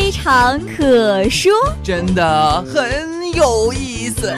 [0.00, 1.52] 非常可说，
[1.82, 4.32] 真的很有意思。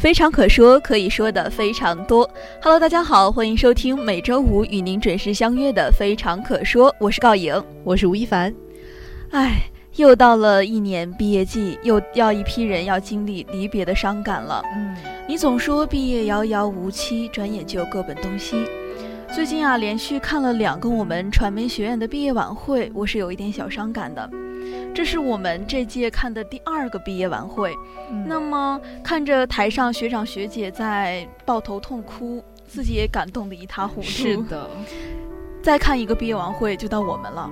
[0.00, 2.26] 非常可说，可以说的非常多。
[2.62, 8.50] Hello，大家好，欢迎收听每周五与您准时相约的《非常可说》，我是告颖，我是吴亦凡。
[9.30, 9.60] 哎，
[9.96, 14.62] 又到了一年毕业季，又要一批人要经历离别的伤感了。
[14.74, 14.96] 嗯，
[15.28, 18.56] 你总说毕业遥遥无期，转眼就各奔东西。
[19.30, 24.30] 最近啊，连续看了两个我们传媒学院的毕业晚会，我是有一点小伤感的。
[24.94, 27.74] 这是我们这届看的第二个毕业晚会，
[28.26, 34.06] 那么看着台上学长学姐在抱头痛哭，自己也感动得一塌糊涂。
[34.06, 34.68] 是的，
[35.62, 37.50] 再看一个毕业晚会就到我们了。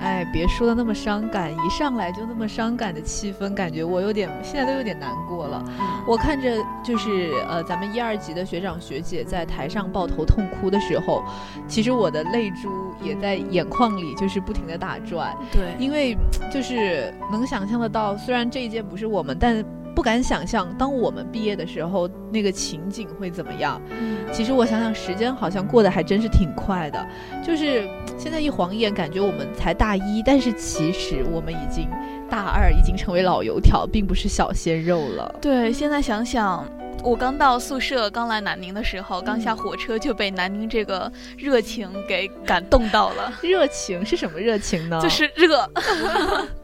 [0.00, 5.62] 哎，别说的那么伤感，一上来就那么伤感的气氛，感觉我有点现在都有点难过了。
[6.06, 11.22] 我看着就是呃，咱们一二级的学长学姐在台上抱头痛哭的时候，
[11.68, 15.36] 其实我的泪珠也在眼眶里就是不停的打转。
[15.52, 16.16] 对，因为
[16.50, 19.64] 就是能想象得到，虽然这一届不是我们，但。
[19.94, 23.80] 不敢想象，当我们毕业的时候，那个情景会怎么样？
[23.90, 27.04] 嗯其实我想想，时间好像过得还真是挺快的。
[27.44, 31.88] 就是现在一晃眼，感觉我们才大一，但是其实我们已经
[32.30, 35.34] 大二，已经成为老油条，并不是小鲜肉了。
[35.40, 36.64] 对，现在想想，
[37.02, 43.32] 我刚到宿舍，刚来南宁的时候，刚下火车就被南宁这个热情给感动到了。
[43.42, 45.00] 热情是什么热情呢？
[45.02, 45.68] 就是热。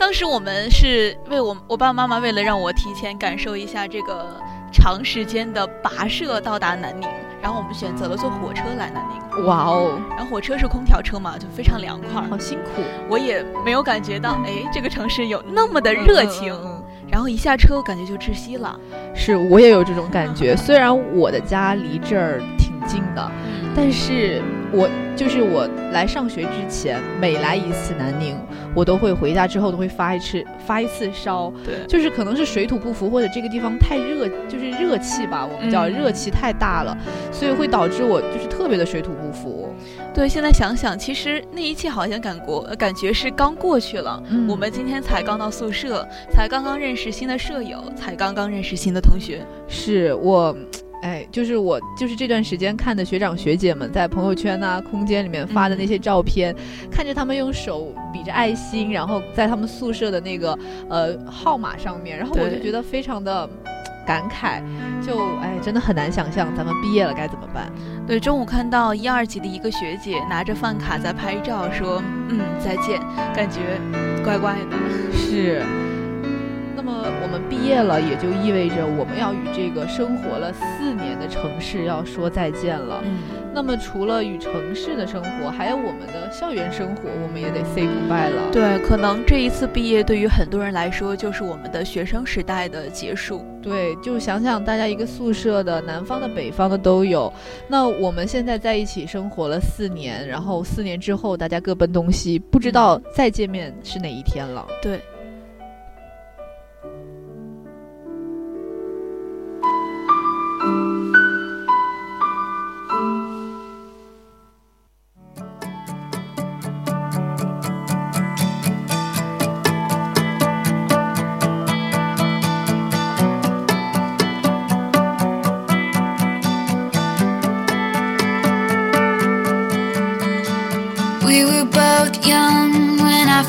[0.00, 4.34] 当时我们是为我我爸爸妈妈为了让我提前感受一下这个
[4.72, 7.06] 长时间的跋涉到达南宁，
[7.42, 9.44] 然后我们选择了坐火车来南宁。
[9.44, 10.00] 哇哦！
[10.16, 12.22] 然后火车是空调车嘛，就非常凉快。
[12.30, 12.80] 好辛苦，
[13.10, 16.56] 我也没有感觉到，哎，这个城市有那么的热情。
[17.10, 18.80] 然后一下车，我感觉就窒息了。
[19.14, 23.30] 是我也有这种感觉， 虽然我的家离这儿挺近的，
[23.76, 24.40] 但是。
[24.72, 28.38] 我就是我来上学之前，每来一次南宁，
[28.74, 31.52] 我都会回家之后都会发一次发一次烧。
[31.64, 36.96] 对，就是可能是水土不服，或者这个地方太热，就是热气吧，我们叫热气太大了，
[37.32, 39.68] 所以会导致我就是特别的水土不服。
[40.12, 44.22] 对，现在想想，其实那一切好像感过，感觉是刚过去了。
[44.28, 49.44] 嗯，我们今天才刚到宿舍，才刚刚认识新的舍友，才刚刚认识新的同学。
[49.68, 50.54] 是我。
[51.02, 56.54] 哎，就是我，就是这段时间看的学长学姐们在朋友圈呐、空间里面发的那些照片，
[56.90, 63.48] 看着他们用手比着爱心，然后在他们宿舍的那个呃号码上面，然后我就觉得非常的
[64.06, 64.62] 感慨，
[65.00, 67.72] 就哎，真的很难想象咱们毕业了该怎么办。
[68.06, 73.00] 对，中午看到一二级的一个学姐拿着饭卡在拍照，说嗯再见，
[73.34, 73.60] 感觉
[74.22, 74.76] 怪怪的。
[75.16, 75.62] 是。
[77.02, 83.00] 那么我们毕业了，也就意味着我们要与这个生活了四年的城市要说再见了。
[83.04, 83.18] 嗯，
[83.54, 88.50] 那么除了与城市的生活，还有我们的校园生活，我们也得 say goodbye 了。
[88.52, 93.44] 对，可能这一次毕业对于很多人来说，就是我们的学生时代的结束。
[93.62, 97.32] 对，就想想大家一个宿舍的，南方的、北方的都有。
[97.68, 104.66] 那我们现在在一起生活了四年，然后四年之后大家各奔东西，不知道再见面是哪一天了。
[104.82, 105.00] 对。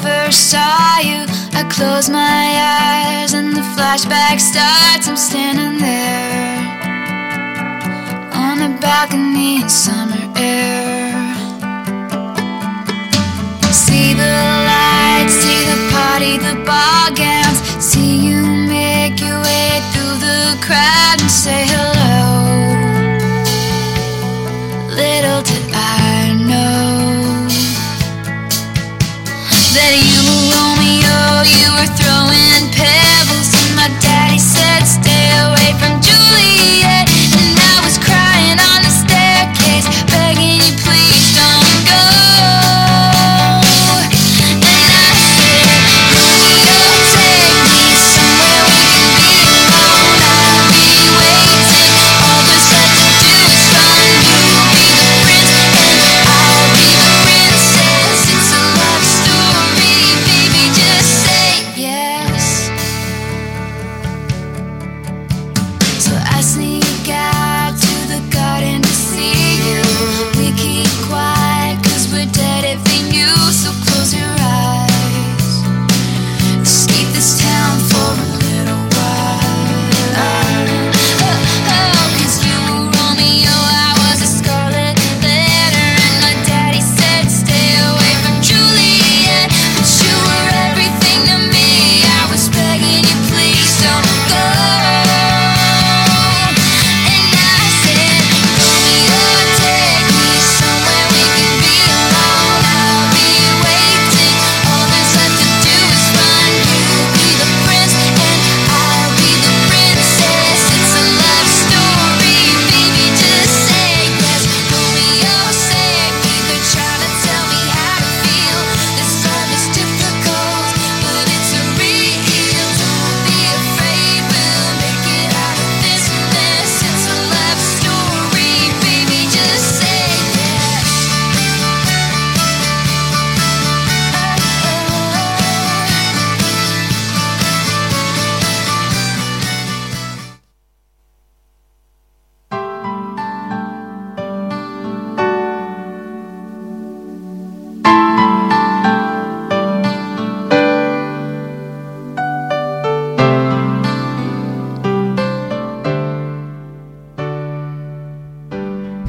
[0.01, 5.07] first saw you, I close my eyes and the flashback starts.
[5.07, 6.57] I'm standing there
[8.33, 11.13] on a balcony in summer air.
[13.71, 14.33] See the
[14.69, 17.59] lights, see the party, the ball gowns.
[17.79, 18.41] See you
[18.77, 22.70] make your way through the crowd and say hello.
[29.73, 30.20] That you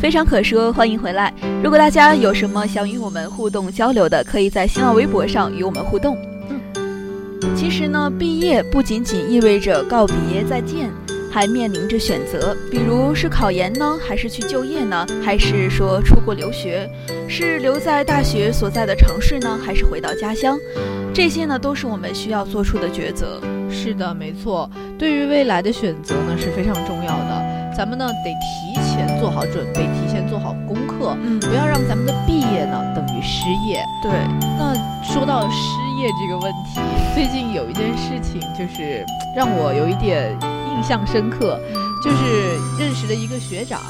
[0.03, 1.33] 非常可说，欢迎回来。
[1.63, 6.19] 如果大家有什么想与我们互动交流的，可以在新浪微博上与我们互动。
[6.51, 6.61] 嗯
[7.55, 10.91] 其实呢，毕业不仅仅意味着告别再见，
[11.31, 16.91] 还面临着选择，比如是考研呢，还是去就业呢，还是说出国留学，
[17.29, 20.59] 是留在大学所在的城市呢，还是回到家乡？
[21.15, 23.41] 这些呢，都是我们需要做出的抉择。
[23.71, 24.69] 是的，没错。
[24.99, 27.02] 对于未来的选择呢是非常重
[27.77, 31.41] 咱们呢得提前做好准备，提前做好功课，嗯。
[31.41, 33.85] 不要让咱们的毕业呢等于失业。
[34.03, 34.13] 对，
[34.59, 35.57] 那说到失
[36.01, 36.81] 业这个问题，
[37.15, 39.05] 最近有一件事情就是
[39.35, 40.37] 让我有一点
[40.77, 41.59] 印象深刻，
[42.03, 43.81] 就是认识的一个学长，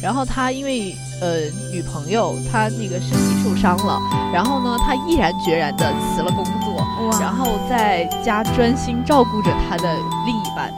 [0.00, 1.40] 然后他因为呃
[1.72, 3.98] 女朋友他那个身体受伤了，
[4.32, 9.94] 然后呢他毅然决然的辞了工作，然后在家专心照顾着他的
[10.26, 10.72] 另一半，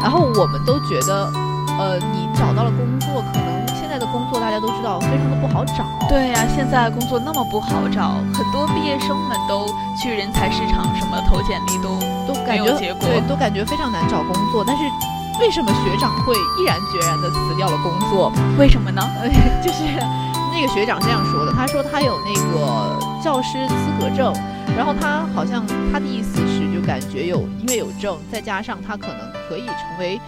[0.00, 1.30] 然后我们都觉得，
[1.78, 9.66] 呃，你找到了工作，可能现在的工作大家都知道非常的不好找，对呀、现在工作那么不好找，很多毕业生们都
[10.00, 14.82] 去人才市场什么投简历都都感觉结果对，都感觉非常难找工作，但是。
[15.40, 18.32] 为什么学长会毅然决然的辞掉了工作？
[18.58, 19.00] 为什么呢？
[19.22, 19.28] 呃，
[19.62, 19.84] 就是
[20.52, 24.34] 那个学长这样说的，他说他有那个教师资格证，
[24.76, 29.18] 然后他好像他的意思是就感觉有因为有证，再加上他可能
[29.48, 30.20] 可以成为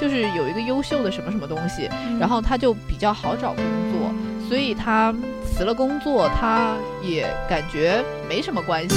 [0.00, 1.88] 就是有一个优秀的什么什么东西，
[2.18, 5.14] 然后他就比较好找工作，所以他
[5.44, 8.96] 辞了工作，他也感觉没什么关系。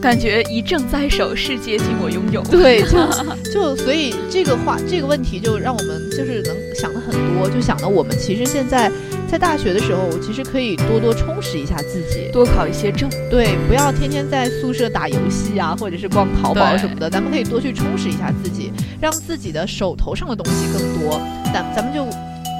[0.00, 2.42] 感觉一证在手，世界尽我拥有。
[2.42, 8.90] 对，就就所以这个话这个问题就让我们就是能想的很多，就想到我们其实现在
[9.32, 13.08] 在大学的时候，我其实可以多多充实一下自己，多考一些证。
[13.30, 18.70] 对，不要天天在宿舍打游戏啊，或者是逛淘宝什么的，咱们可以多去充实一下自己，
[19.00, 22.04] 让自己的手头上的东西更多，咱咱们就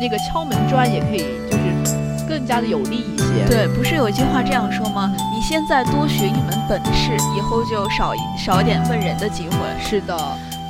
[0.01, 3.47] 那个敲门砖也可以就是更加的有利一些。
[3.47, 5.15] 对，不是有一句话这样说吗？
[5.15, 9.57] 你现在多学一门本事，以后就少一少一点问人的机会。
[9.79, 10.19] 是的，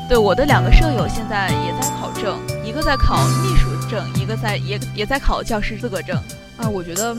[0.08, 6.16] 对，我的两个舍友现在也在考证，一个在考秘书证，一个在也也在考教师资格证。
[6.56, 7.14] 啊，我觉得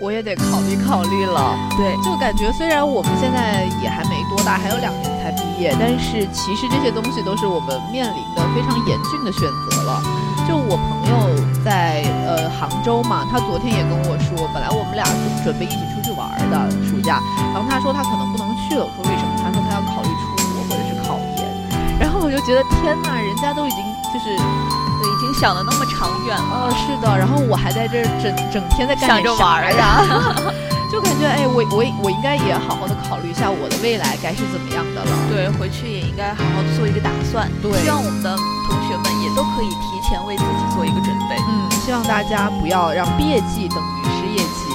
[0.00, 1.52] 我也得考虑考虑了。
[1.76, 10.00] 对，就感觉虽然我们现在也还没多大，还有两年才毕业，但是其实这些东西都是我们面临的非常严峻的选择了。
[10.48, 11.14] 就我朋友
[11.62, 15.04] 在呃杭州嘛，他昨天也跟我说，本来我们俩
[15.44, 16.56] 准备一起出去玩的
[16.88, 17.20] 暑假，
[17.52, 19.36] 然后他说他可能不能去了，我说为什么？
[19.44, 21.44] 他说他要考虑出国或者是考研。
[22.00, 23.78] 然后我就觉得天哪，人家都已经
[24.10, 24.89] 就是已
[25.20, 26.72] 经想的那么长远了。
[26.72, 30.02] 是的，然后我还在这整整天在想着玩呀，
[30.90, 35.12] 就感觉哎，我我我应该也好好的考虑一下我的未来该是怎么样的了。
[35.30, 37.46] 对，回去也应该好好的做一个打算。
[37.62, 38.34] 对，希望我们的
[38.66, 41.36] 同学们也都可以提前为自己做一个准备。
[41.46, 44.66] 嗯，希望大家不要让毕业季等于失业季。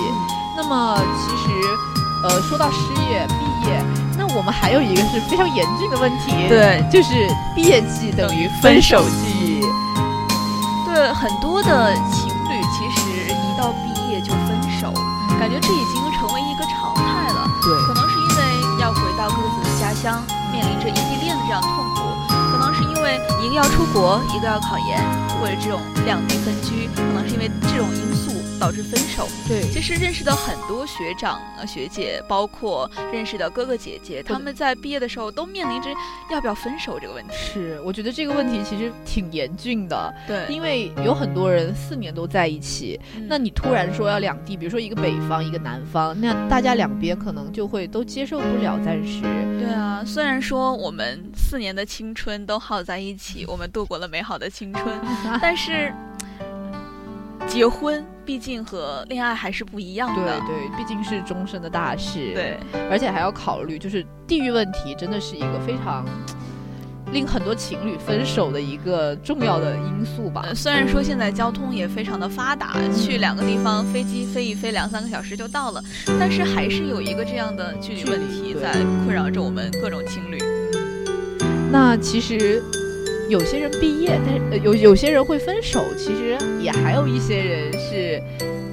[0.56, 1.52] 那么其实，
[2.24, 2.80] 呃，说到失
[3.12, 3.84] 业毕业，
[4.18, 9.62] 那我们还有一个是非常严峻的问题，对，就是毕业季等于分手季。
[10.96, 14.94] 对，很多的情侣其实一到毕业就分手，
[15.38, 17.46] 感觉这已经成为一个常态了。
[17.62, 20.24] 对，可能是因为要回到各自的家乡，
[20.54, 22.16] 面临着异地恋的这样痛苦；
[22.50, 25.04] 可能是因为一个要出国，一个要考研，
[25.38, 28.32] 或者这种两地分居，可能是因为这种因素。
[28.60, 29.28] 导致分手。
[29.48, 35.90] 对，其实认识的很多学长啊、学姐，包括认识的哥哥姐姐，他们在毕业的时候都面临着
[36.32, 37.34] 要不要分手这个问题。
[37.34, 40.14] 是，我觉得这个问题其实挺严峻的。
[40.28, 48.80] 对，因为有很多人四年都在一起，那你突然说要两地，比如说一个北方，一个南方，那大家两边可能就会都接受不了。
[48.84, 49.22] 暂时。
[49.60, 54.86] 对啊，虽然说我们四年的青春都耗在一起，我们度过了美好的青春，
[55.42, 55.94] 但是
[57.48, 58.06] 结婚。
[58.26, 62.58] 毕竟和恋爱还是不一样的，对对，毕竟是终身的大事，对，
[62.90, 66.04] 而且还要考虑，就是地域问题，真的是一个非常
[67.12, 70.44] 令很多情侣分手的一个重要的因素吧。
[70.56, 75.82] 虽然说现在交通也非常的发达，去两个地方飞机飞一飞两三个小时就到了，
[76.20, 78.72] 但是还是有一个这样的距离问题在
[79.06, 80.40] 困扰着我们各种情侣。
[81.72, 82.64] 那其实。
[83.28, 88.22] 有些人毕业，但是有有些人会分手，其实也还有一些人是，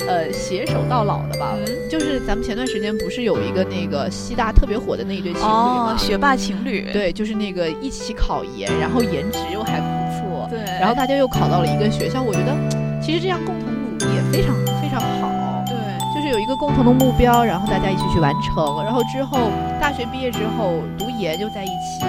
[0.06, 1.56] 呃，携手到老的吧。
[1.90, 5.96] 就是咱们前段时间不是有一个那个西大特别火的那一对情侣吗？
[5.98, 6.90] 学霸情侣。
[6.92, 10.46] 对，就是那个一起考研，然后颜值又还不错。
[10.50, 10.58] 对。
[10.78, 12.54] 然后大家又考到了一个学校，我觉得
[13.00, 15.64] 其实这样共同努力也非常非常好。
[15.66, 15.76] 对。
[16.14, 22.04] 就是有一个共同的目标，然后大家一起去完成，然后之后大学毕业之后读研就在一起。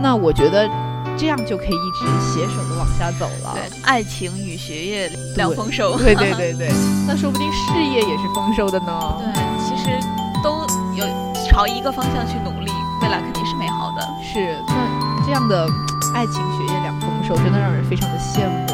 [0.00, 0.70] 那我觉得。
[1.20, 3.52] 这样就可以一直携手的往下走了。
[3.52, 5.98] 对，爱情与学业两丰收。
[5.98, 6.72] 对对对对，
[7.06, 9.20] 那说不定事业也是丰收的呢。
[9.20, 9.90] 对，其实
[10.42, 11.04] 都有
[11.46, 12.72] 朝一个方向去努力，
[13.02, 14.00] 未来肯定是美好的。
[14.32, 15.68] 是，那这样的
[16.14, 18.66] 爱情学业两丰收，真的让人非常的羡慕。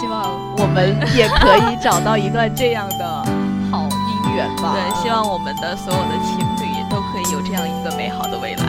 [0.00, 3.22] 希望我们也可以找到一段这样的
[3.70, 4.72] 好姻缘吧。
[4.80, 8.64] 对，希望我们的所有的情侣都可以有这样一个美好的未来。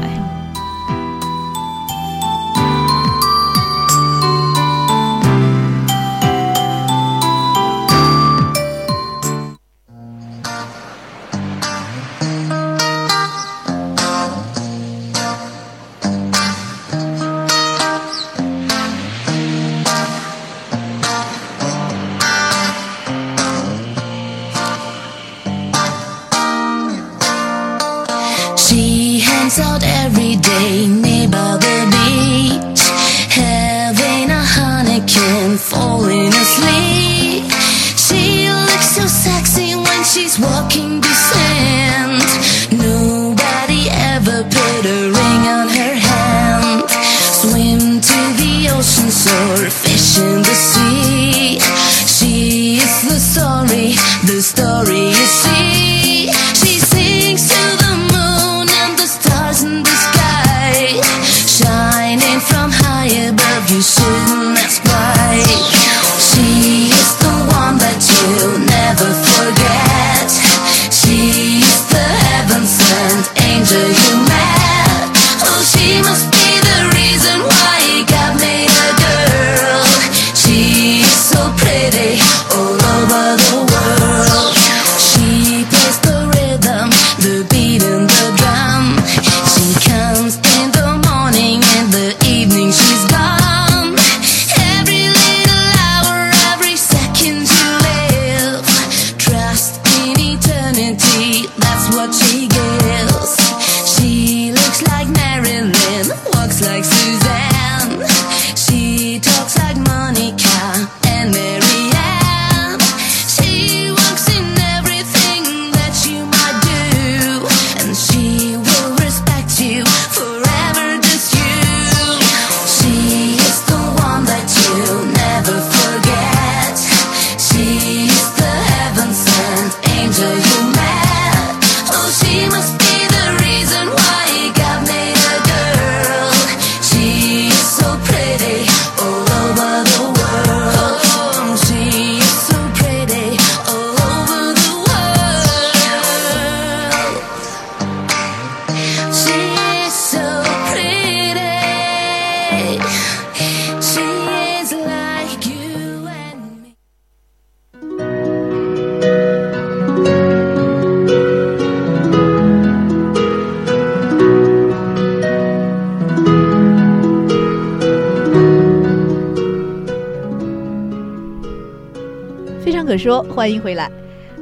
[173.37, 173.87] 欢迎回来。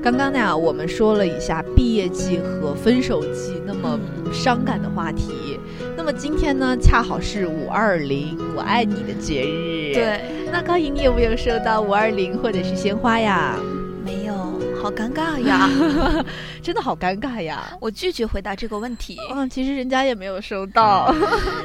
[0.01, 3.99] 刚刚呢，我们说了一下毕业季和分手季那么
[4.31, 5.59] 伤感的话题。
[5.97, 9.93] 那么今天呢，恰好是五二零我爱你的节日。
[9.93, 13.57] 对，那高颖，你有没有收到五二零或者是鲜花呀？
[14.05, 14.33] 没有，
[14.81, 15.69] 好尴尬呀，
[16.63, 17.75] 真的好尴尬呀！
[17.81, 19.17] 我拒绝回答这个问题。
[19.33, 21.13] 嗯，其实人家也没有收到。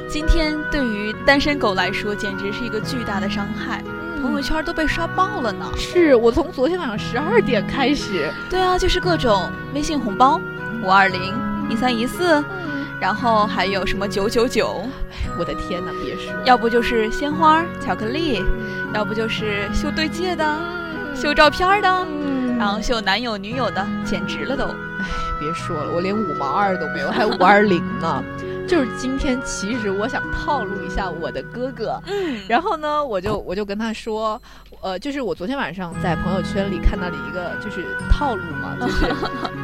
[0.09, 3.81] 今天对于单身狗来说，简直是一个巨大的伤害。
[4.31, 5.69] 朋友圈都被刷爆了呢。
[5.75, 8.31] 是我从昨天晚上十二点开始。
[8.49, 10.39] 对啊，就是各种微信红包，
[10.81, 11.33] 五二零、
[11.69, 12.41] 一三一四，
[12.97, 14.85] 然后还有什么九九九。
[15.37, 16.33] 我的天哪，别说。
[16.45, 18.41] 要不就是鲜花、巧克力，
[18.93, 20.57] 要不就是秀对戒的、
[21.13, 22.07] 秀照片的，
[22.57, 24.63] 然后秀男友女友的，简直了都。
[24.63, 25.05] 哎，
[25.41, 28.23] 别说了，我连五毛二都没有，还五二零呢。
[28.71, 32.01] 就是今天，其实我想套路一下我的哥哥，
[32.47, 34.41] 然后呢，我就我就跟他说，
[34.79, 39.13] 呃，就是我昨天晚上在朋友圈里看到了一个就是套路嘛， 就是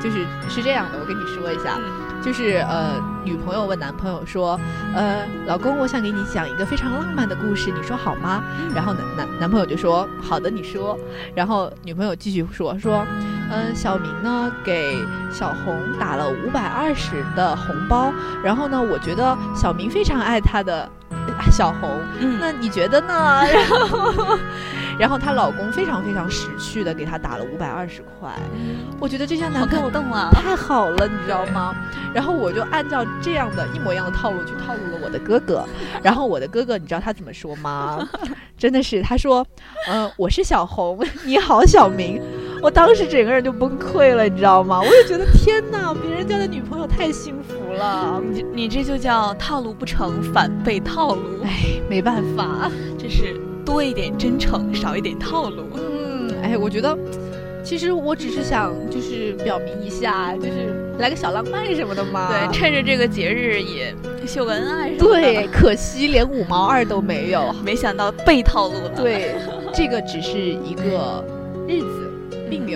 [0.01, 1.79] 就是是这样的，我跟你说一下。
[2.21, 4.59] 就是呃，女朋友问男朋友说，
[4.93, 8.43] 呃，老公，我想给你讲一个非常浪漫的故事，你说好吗？
[8.75, 10.99] 然后男男男朋友就说好的，你说。
[11.33, 13.05] 然后女朋友继续说说，
[13.49, 14.97] 嗯，小明呢给
[15.31, 18.13] 小红打了五百二十的红包，
[18.43, 20.89] 然后呢，我觉得小明非常爱他的
[21.51, 21.89] 小红，
[22.39, 23.43] 那你觉得呢？
[23.51, 24.38] 然后。
[24.99, 28.33] 然后她老公非常非常识趣的给她打了五百二十块，
[28.99, 31.75] 我觉得这些男朋友动了，太好了，你知道吗？
[32.12, 35.63] 然后我就按照这样的一模一样的套路去套路了我的哥哥，
[36.01, 38.10] 然后我的哥哥你知道他怎么说吗？
[38.57, 39.45] 真的是他说，
[39.88, 42.19] 嗯，我是小红，你好小明，
[42.62, 44.80] 我当时整个人就崩溃了，你知道吗？
[44.82, 53.36] 我就觉得天哪，别人家的女朋友太幸福了，你你这就叫套路不成反被套路，哎，没办法，这是。
[53.67, 55.65] 多一点真诚，少一点套路。
[55.74, 56.98] 嗯，哎，我觉得，
[57.65, 62.30] 其实我只是想，就是表明一下，就是来个小浪漫什么的嘛。
[62.30, 63.93] 对，趁着这个节日也
[64.26, 65.22] 秀个恩爱什么的。
[65.22, 68.89] 对，可惜连五毛二都没有，没想到被套路了。
[68.96, 69.36] 对，
[69.74, 71.22] 这个只是一个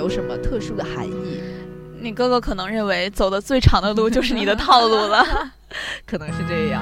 [0.01, 1.39] 有什么特殊的含义。
[1.99, 5.23] 你哥哥可能认为走的最长的路就是你的套路了，
[6.07, 6.81] 可能是这样。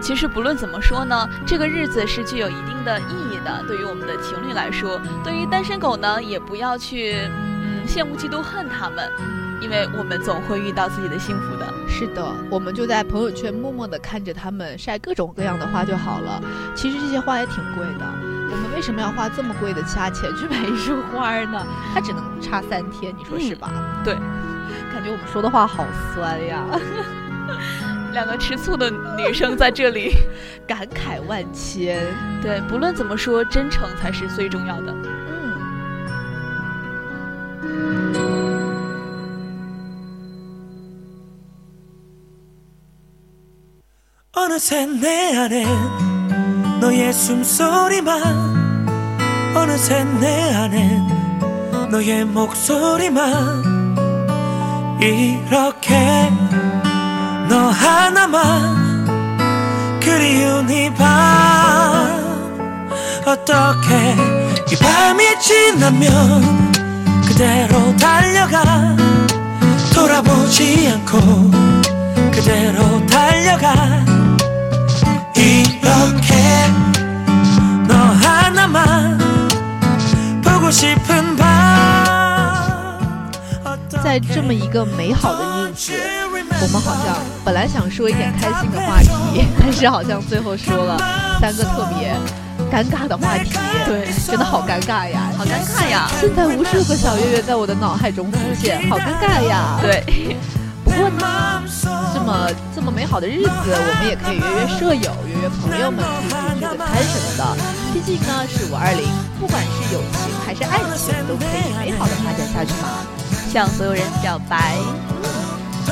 [0.00, 3.62] 其实不论怎么说呢，这个日子是具有一定的意义的。
[3.68, 7.16] 对于我们的情侣来说，对于单身狗呢，也不要去
[7.60, 9.10] 嗯羡慕嫉妒恨他们，
[9.60, 11.66] 因为我们总会遇到自己的幸福的。
[11.86, 16.42] 是的，我们就在朋友圈默默的看着他们晒各种各样的花就好了。
[16.74, 18.06] 其实这些花也挺贵的，
[18.50, 21.66] 我们为什么要花这么贵的价钱去买一束花呢？
[21.92, 23.70] 它只能插三天，你说是吧？
[24.04, 24.14] 对，
[24.92, 26.64] 感觉我们说的话好酸呀。
[28.12, 30.14] 两个吃醋的女生在这里
[30.66, 32.00] 感慨万千。
[32.40, 34.94] 对，不论怎么说，真诚才是最重要的。
[37.62, 38.16] 嗯。
[57.48, 59.06] 너 하나만
[60.00, 61.06] 그리운 이밤.
[63.24, 64.14] 어떻게
[64.70, 66.72] 이 밤이 지나면
[67.26, 68.96] 그대로 달려가?
[69.94, 71.50] 돌아보지 않고
[72.32, 74.04] 그대로 달려가?
[75.36, 76.25] 이렇게
[84.02, 85.92] 在这么一个美好的日子
[86.62, 90.96] 我们好像本来想说一点开心的话题，但是好像最后说了
[91.40, 92.16] 三个特别
[92.70, 93.50] 尴尬的话题。
[93.84, 96.08] 对，真的好尴尬呀，好尴尬呀！
[96.20, 99.78] 现在无数个小月月在我的脑海中浮现，好尴尬呀。
[99.82, 100.36] 对，
[100.84, 101.62] 不过呢，
[102.14, 107.85] 这么这么美好的日子，我们也可以约约舍友，约约朋友们出去聚个餐什么的。
[107.96, 109.08] 毕竟呢是五二零，
[109.40, 113.00] 不管是友情还是爱情，都可以美好的发展下去嘛。
[113.50, 114.74] 向所有人表白。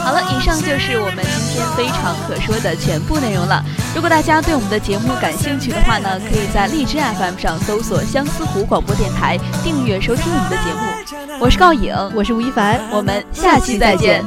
[0.05, 3.65] 好了，以上就是我们今天非常可说的全部内容了。
[3.95, 11.39] 如果大家对我们的节目感兴趣的话呢，可以在荔枝 FM 上搜索相思湖广播电台，订阅收听我们的节目。
[11.41, 14.23] 我是告颖，我是吴亦凡，我们下期再见。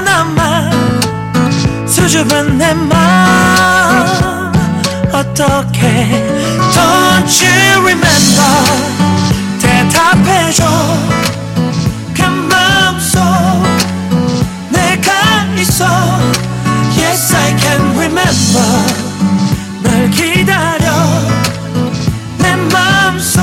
[0.00, 0.70] 하나만
[1.86, 4.52] 수줍은 내 마음.
[5.12, 6.24] 어떻게
[6.72, 8.64] Don't you remember?
[9.60, 10.64] 대답해줘.
[12.14, 13.20] 그 마음속
[14.70, 15.12] 내가
[15.58, 15.84] 있어.
[16.96, 18.64] Yes I can remember.
[19.82, 20.92] 널 기다려.
[22.38, 23.42] 내 마음속